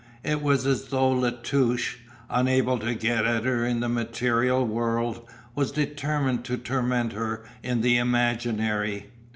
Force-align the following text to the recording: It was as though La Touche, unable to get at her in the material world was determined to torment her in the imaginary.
It 0.23 0.41
was 0.41 0.65
as 0.65 0.85
though 0.85 1.11
La 1.11 1.29
Touche, 1.29 1.97
unable 2.27 2.79
to 2.79 2.95
get 2.95 3.23
at 3.27 3.45
her 3.45 3.63
in 3.63 3.81
the 3.81 3.87
material 3.87 4.65
world 4.65 5.29
was 5.53 5.71
determined 5.71 6.43
to 6.45 6.57
torment 6.57 7.13
her 7.13 7.43
in 7.61 7.81
the 7.81 7.97
imaginary. 7.99 9.11